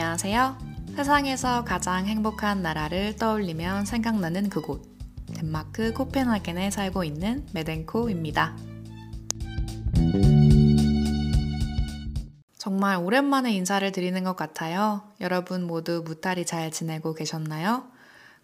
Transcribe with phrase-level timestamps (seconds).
[0.00, 0.56] 안녕하세요.
[0.94, 4.96] 세상에서 가장 행복한 나라를 떠올리면 생각나는 그곳.
[5.34, 8.56] 덴마크 코펜하겐에 살고 있는 메덴코입니다.
[12.58, 15.02] 정말 오랜만에 인사를 드리는 것 같아요.
[15.20, 17.88] 여러분 모두 무탈이 잘 지내고 계셨나요?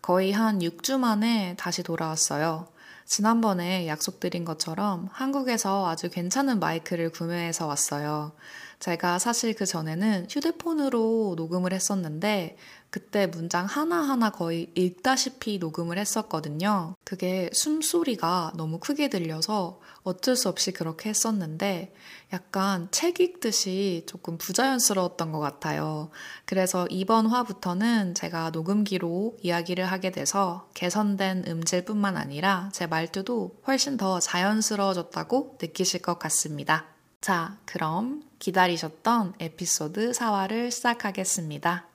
[0.02, 2.66] 거의 한 6주 만에 다시 돌아왔어요.
[3.06, 8.32] 지난번에 약속드린 것처럼 한국에서 아주 괜찮은 마이크를 구매해서 왔어요.
[8.80, 12.56] 제가 사실 그 전에는 휴대폰으로 녹음을 했었는데
[12.94, 16.94] 그때 문장 하나하나 거의 읽다시피 녹음을 했었거든요.
[17.02, 21.92] 그게 숨소리가 너무 크게 들려서 어쩔 수 없이 그렇게 했었는데
[22.32, 26.10] 약간 책 읽듯이 조금 부자연스러웠던 것 같아요.
[26.44, 34.20] 그래서 이번 화부터는 제가 녹음기로 이야기를 하게 돼서 개선된 음질뿐만 아니라 제 말투도 훨씬 더
[34.20, 36.84] 자연스러워졌다고 느끼실 것 같습니다.
[37.20, 41.88] 자, 그럼 기다리셨던 에피소드 4화를 시작하겠습니다.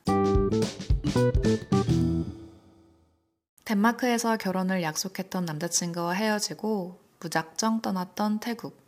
[3.65, 8.79] 덴마크에서 결혼을 약속했던 남자친구와 헤어지고 무작정 떠났던 태국.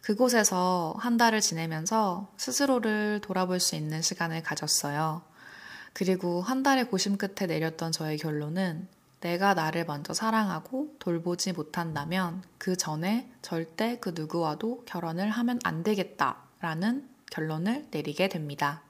[0.00, 5.22] 그곳에서 한 달을 지내면서 스스로를 돌아볼 수 있는 시간을 가졌어요.
[5.92, 8.88] 그리고 한 달의 고심 끝에 내렸던 저의 결론은
[9.20, 17.08] 내가 나를 먼저 사랑하고 돌보지 못한다면 그 전에 절대 그 누구와도 결혼을 하면 안 되겠다라는
[17.30, 18.82] 결론을 내리게 됩니다.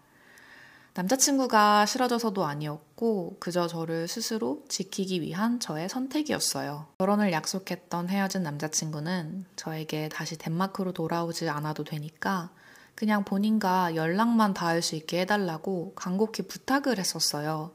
[0.94, 6.86] 남자친구가 싫어져서도 아니었고 그저 저를 스스로 지키기 위한 저의 선택이었어요.
[6.98, 12.50] 결혼을 약속했던 헤어진 남자친구는 저에게 다시 덴마크로 돌아오지 않아도 되니까
[12.96, 17.72] 그냥 본인과 연락만 닿을 수 있게 해달라고 간곡히 부탁을 했었어요.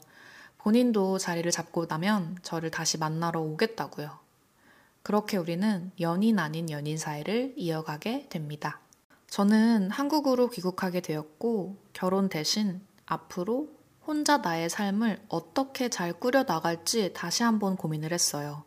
[0.57, 4.19] 본인도 자리를 잡고 나면 저를 다시 만나러 오겠다고요.
[5.01, 8.79] 그렇게 우리는 연인 아닌 연인 사이를 이어가게 됩니다.
[9.27, 13.69] 저는 한국으로 귀국하게 되었고 결혼 대신 앞으로
[14.05, 18.63] 혼자 나의 삶을 어떻게 잘 꾸려 나갈지 다시 한번 고민을 했어요.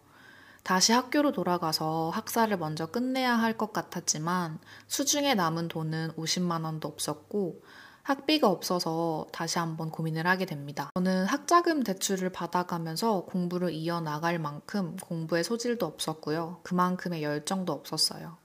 [0.63, 7.63] 다시 학교로 돌아가서 학사를 먼저 끝내야 할 것 같았지만 수중에 남은 돈은 50만 원도 없었고
[8.03, 10.91] 학비가 없어서 다시 한번 고민을 하게 됩니다.
[10.95, 16.61] 저는 학자금 대출을 받아가면서 공부를 이어나갈 만큼 공부에 소질도 없었고요.
[16.63, 18.37] 그만큼의 열정도 없었어요.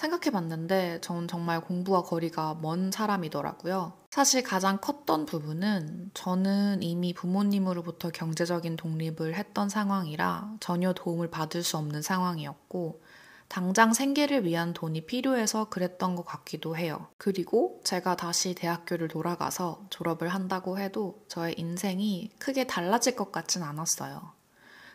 [0.00, 3.92] 생각해 봤는데 전 정말 공부와 거리가 먼 사람이더라고요.
[4.10, 11.76] 사실 가장 컸던 부분은 저는 이미 부모님으로부터 경제적인 독립을 했던 상황이라 전혀 도움을 받을 수
[11.76, 13.02] 없는 상황이었고
[13.48, 17.08] 당장 생계를 위한 돈이 필요해서 그랬던 것 같기도 해요.
[17.18, 24.39] 그리고 제가 다시 대학교를 돌아가서 졸업을 한다고 해도 저의 인생이 크게 달라질 것 같진 않았어요.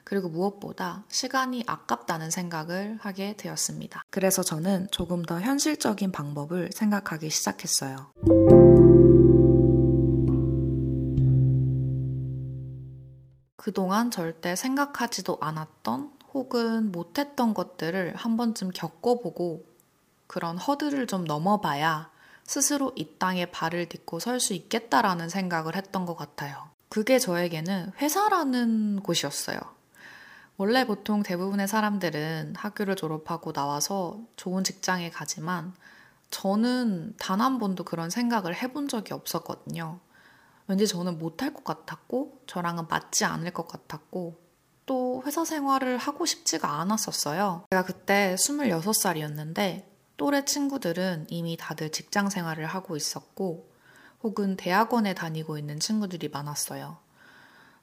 [0.06, 4.04] 그리고 무엇보다 시간이 아깝다는 생각을 하게 되었습니다.
[4.12, 8.14] 그래서 저는 조금 더 현실적인 방법을 생각하기 시작했어요.
[13.58, 19.66] 그동안 절대 생각하지도 않았던 혹은 못했던 것들을 한 번쯤 겪어보고
[20.28, 22.12] 그런 허들을 좀 넘어봐야
[22.44, 26.70] 스스로 이 땅에 발을 딛고 설 수 있겠다라는 생각을 했던 것 같아요.
[26.90, 29.75] 그게 저에게는 회사라는 곳이었어요.
[30.58, 35.74] 원래 보통 대부분의 사람들은 학교를 졸업하고 나와서 좋은 직장에 가지만
[36.32, 40.00] 저는 단 한 번도 그런 생각을 해본 적이 없었거든요.
[40.68, 44.40] 왠지 저는 못할 것 같았고, 저랑은 맞지 않을 것 같았고,
[44.86, 47.66] 또 회사 생활을 하고 싶지가 않았었어요.
[47.72, 49.86] 제가 그때 26살이었는데
[50.18, 53.70] 또래 친구들은 이미 다들 직장 생활을 하고 있었고
[54.24, 56.98] 혹은 대학원에 다니고 있는 친구들이 많았어요.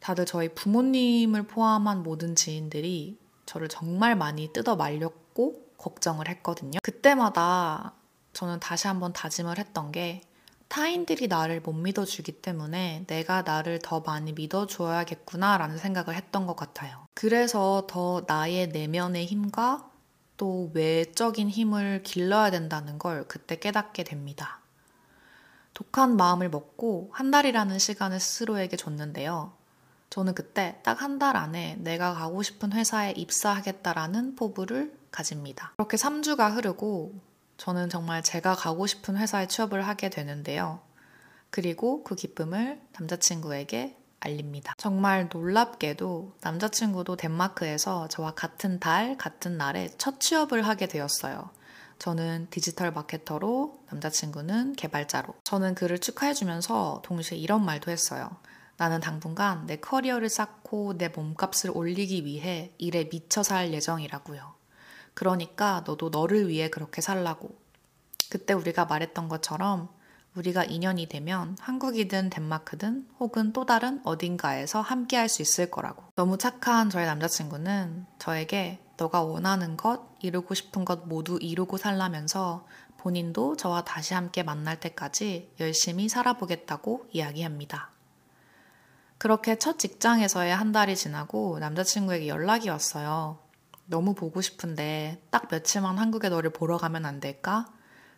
[0.03, 6.81] 다들 저희 부모님을 포함한 모든 지인들이 저를 정말 많이 뜯어 말렸고 걱정을 했거든요.
[6.83, 7.95] 그때마다
[8.33, 10.21] 저는 다시 한번 다짐을 했던 게
[10.67, 17.07] 타인들이 나를 못 믿어주기 때문에 내가 나를 더 많이 믿어줘야겠구나라는 생각을 했던 것 같아요.
[17.15, 19.89] 그래서 더 나의 내면의 힘과
[20.37, 24.59] 또 외적인 힘을 길러야 된다는 걸 그때 깨닫게 됩니다.
[25.75, 29.62] 독한 마음을 먹고 한 달이라는 시간을 스스로에게 줬는데요.
[30.13, 35.73] 저는 그때 딱 한 달 안에 내가 가고 싶은 회사에 입사하겠다라는 포부를 가집니다.
[35.79, 37.15] 그렇게 3주가 흐르고
[37.57, 40.81] 저는 정말 제가 가고 싶은 회사에 취업을 하게 되는데요.
[41.51, 44.75] 그리고 그 기쁨을 남자친구에게 알립니다.
[44.77, 51.49] 정말 놀랍게도 남자친구도 덴마크에서 저와 같은 달, 같은 날에 첫 취업을 하게 되었어요.
[51.99, 55.35] 저는 디지털 마케터로, 남자친구는 개발자로.
[55.45, 58.31] 저는 그를 축하해주면서 동시에 이런 말도 했어요.
[58.83, 64.55] 나는 당분간 내 커리어를 쌓고 내 몸값을 올리기 위해 일에 미쳐 살 예정이라고요.
[65.15, 67.57] 그러니까 너도 너를 위해 그렇게 살라고.
[68.29, 69.89] 그때 우리가 말했던 것처럼
[70.35, 76.03] 우리가 인연이 되면 한국이든 덴마크든 혹은 또 다른 어딘가에서 함께 할 수 있을 거라고.
[76.17, 83.57] 너무 착한 저의 남자친구는 저에게 너가 원하는 것, 이루고 싶은 것 모두 이루고 살라면서 본인도
[83.57, 87.92] 저와 다시 함께 만날 때까지 열심히 살아보겠다고 이야기합니다.
[89.23, 93.39] 그렇게 첫 직장에서의 한 달이 지나고 남자친구에게 연락이 왔어요.
[93.87, 97.67] 너무 보고 싶은데 딱 며칠만 한국에 너를 보러 가면 안 될까?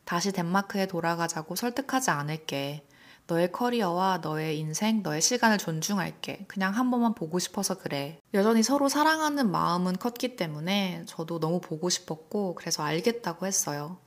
[0.07, 2.89] 다시 덴마크에 돌아가자고 설득하지 않을게.
[3.27, 6.47] 너의 커리어와 너의 인생, 너의 시간을 존중할게.
[6.49, 8.19] 그냥 한 번만 보고 싶어서 그래.
[8.33, 13.99] 여전히 서로 사랑하는 마음은 컸기 때문에 저도 너무 보고 싶었고, 그래서 알겠다고 했어요.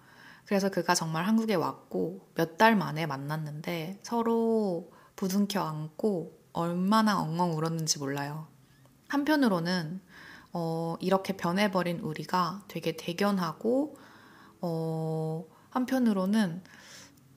[0.46, 8.00] 그래서 그가 정말 한국에 왔고, 몇 달 만에 만났는데, 서로 부둥켜 안고, 얼마나 엉엉 울었는지
[8.00, 8.48] 몰라요.
[9.08, 10.02] 한편으로는,
[10.54, 13.96] 어, 이렇게 변해버린 우리가 되게 대견하고,
[14.62, 16.64] 어, 한편으로는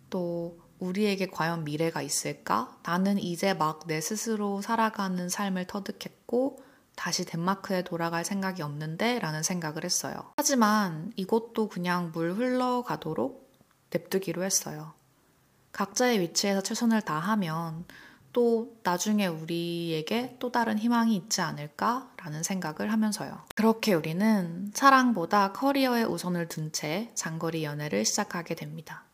[0.09, 2.77] 또 우리에게 과연 미래가 있을까?
[2.83, 6.63] 나는 이제 막 내 스스로 살아가는 삶을 터득했고
[6.97, 10.33] 다시 덴마크에 돌아갈 생각이 없는데 라는 생각을 했어요.
[10.37, 13.51] 하지만 이것도 그냥 물 흘러가도록
[13.91, 14.93] 냅두기로 했어요.
[15.73, 17.85] 각자의 위치에서 최선을 다하면
[18.33, 23.47] 또 나중에 우리에게 또 다른 희망이 있지 않을까라는 생각을 하면서요.
[23.55, 29.05] 그렇게 우리는 사랑보다 커리어에 우선을 둔 채 장거리 연애를 시작하게 됩니다.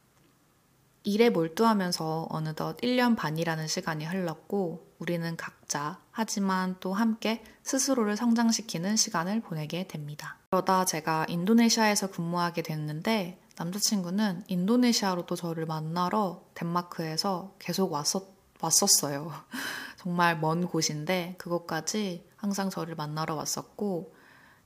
[1.04, 9.40] 일에 몰두하면서 어느덧 1년 반이라는 시간이 흘렀고 우리는 각자 하지만 또 함께 스스로를 성장시키는 시간을
[9.40, 10.36] 보내게 됩니다.
[10.50, 18.35] 그러다 제가 인도네시아에서 근무하게 됐는데 남자친구는 인도네시아로 또 저를 만나러 덴마크에서 계속 왔었
[18.66, 19.32] 왔었어요.
[19.98, 24.14] 정말 먼 곳인데 그것까지 항상 저를 만나러 왔었고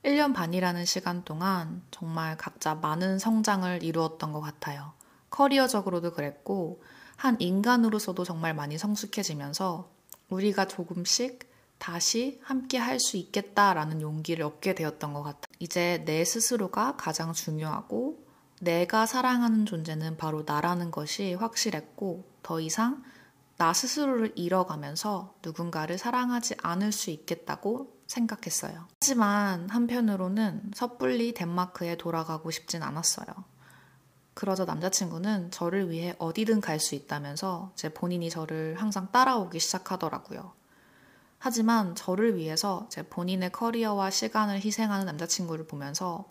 [0.03, 4.93] 1년 반이라는 시간 동안 정말 각자 많은 성장을 이루었던 것 같아요.
[5.29, 6.83] 커리어적으로도 그랬고
[7.15, 9.89] 한 인간으로서도 정말 많이 성숙해지면서
[10.29, 15.51] 우리가 조금씩 다시 함께 할 수 있겠다라는 용기를 얻게 되었던 것 같아요.
[15.59, 18.19] 이제 내 스스로가 가장 중요하고
[18.59, 23.03] 내가 사랑하는 존재는 바로 나라는 것이 확실했고 더 이상
[23.61, 28.87] 나 스스로를 잃어가면서 누군가를 사랑하지 않을 수 있겠다고 생각했어요.
[28.99, 33.27] 하지만 한편으로는 섣불리 덴마크에 돌아가고 싶진 않았어요.
[34.33, 40.53] 그러자 남자친구는 저를 위해 어디든 갈 수 있다면서 제 본인이 저를 항상 따라오기 시작하더라고요.
[41.37, 46.25] 하지만 저를 위해서 제 본인의 커리어와 시간을 희생하는 남자친구를 보면서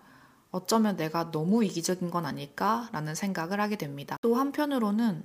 [0.51, 4.17] 어쩌면 내가 너무 이기적인 건 아닐까라는 생각을 하게 됩니다.
[4.21, 5.25] 또 한편으로는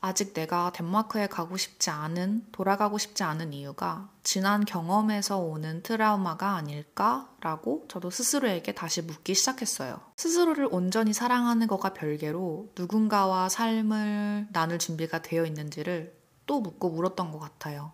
[0.00, 7.86] 아직 내가 덴마크에 가고 싶지 않은, 돌아가고 싶지 않은 이유가 지난 경험에서 오는 트라우마가 아닐까라고
[7.88, 10.00] 저도 스스로에게 다시 묻기 시작했어요.
[10.16, 17.38] 스스로를 온전히 사랑하는 것과 별개로 누군가와 삶을 나눌 준비가 되어 있는지를 또 묻고 물었던 것
[17.38, 17.92] 같아요.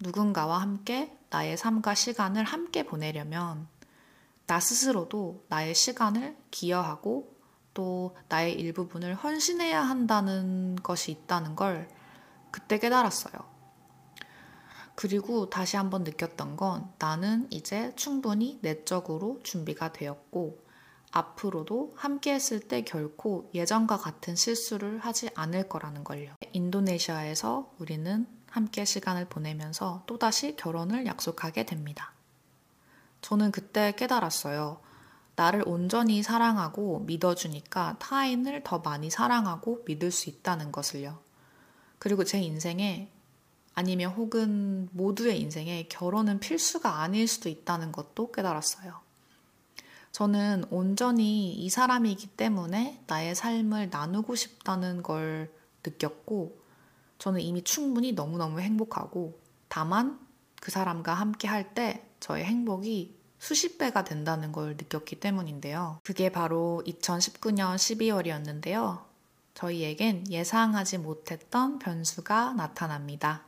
[0.00, 3.68] 누군가와 함께 나의 삶과 시간을 함께 보내려면
[4.46, 7.31] 나 스스로도 나의 시간을 기여하고
[7.74, 11.88] 또 나의 일부분을 헌신해야 한다는 것이 있다는 걸
[12.50, 13.52] 그때 깨달았어요.
[14.94, 20.62] 그리고 다시 한번 느꼈던 건 나는 이제 충분히 내적으로 준비가 되었고
[21.12, 26.34] 앞으로도 함께 했을 때 결코 예전과 같은 실수를 하지 않을 거라는 걸요.
[26.52, 32.12] 인도네시아에서 우리는 함께 시간을 보내면서 또다시 결혼을 약속하게 됩니다.
[33.22, 34.80] 저는 그때 깨달았어요.
[35.36, 41.18] 나를 온전히 사랑하고 믿어주니까 타인을 더 많이 사랑하고 믿을 수 있다는 것을요.
[41.98, 43.08] 그리고 제 인생에
[43.74, 49.00] 아니면 혹은 모두의 인생에 결혼은 필수가 아닐 수도 있다는 것도 깨달았어요.
[50.12, 55.50] 저는 온전히 이 사람이기 때문에 나의 삶을 나누고 싶다는 걸
[55.84, 56.60] 느꼈고,
[57.18, 60.20] 저는 이미 충분히 너무너무 행복하고, 다만
[60.60, 65.98] 그 사람과 함께 할 때 저의 행복이 수십 배가 된다는 걸 느꼈기 때문인데요.
[66.04, 69.02] 그게 바로 2019년 12월이었는데요.
[69.54, 73.44] 저희에겐 예상하지 못했던 변수가 나타납니다.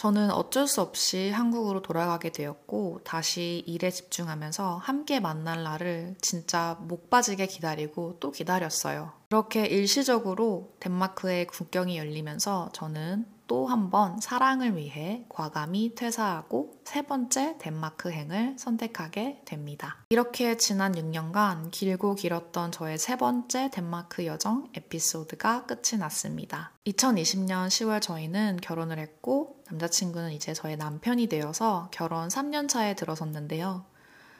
[0.00, 7.10] 저는 어쩔 수 없이 한국으로 돌아가게 되었고, 다시 일에 집중하면서 함께 만날 날을 진짜 목
[7.10, 9.12] 빠지게 기다리고 또 기다렸어요.
[9.28, 17.56] 그렇게 일시적으로 덴마크의 국경이 열리면서 저는 또 한 번 사랑을 위해 과감히 퇴사하고 세 번째
[17.58, 19.96] 덴마크행을 선택하게 됩니다.
[20.10, 26.70] 이렇게 지난 6년간 길고 길었던 저의 세 번째 덴마크 여정 에피소드가 끝이 났습니다.
[26.86, 33.84] 2020년 10월 저희는 결혼을 했고 남자친구는 이제 저의 남편이 되어서 결혼 3년 차에 들어섰는데요.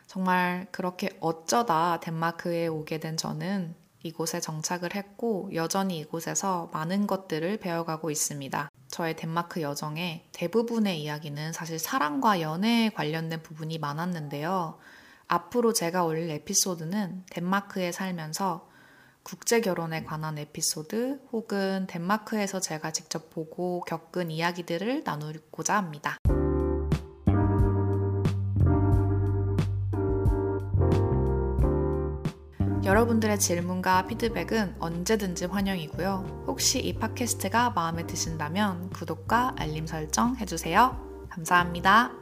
[0.06, 8.10] 정말 그렇게 어쩌다 덴마크에 오게 된 저는 이곳에 정착을 했고 여전히 이곳에서 많은 것들을 배워가고
[8.10, 8.70] 있습니다.
[8.88, 14.78] 저의 덴마크 여정의 대부분의 이야기는 사실 사랑과 연애에 관련된 부분이 많았는데요.
[15.28, 18.69] 앞으로 제가 올릴 에피소드는 덴마크에 살면서
[19.22, 26.16] 국제 결혼에 관한 에피소드 혹은 덴마크에서 제가 직접 보고 겪은 이야기들을 나누고자 합니다.
[32.82, 36.44] 여러분들의 질문과 피드백은 언제든지 환영이고요.
[36.46, 41.28] 혹시 이 팟캐스트가 마음에 드신다면 구독과 알림 설정 해주세요.
[41.28, 42.19] 감사합니다.